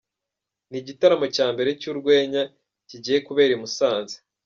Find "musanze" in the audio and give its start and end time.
3.61-4.15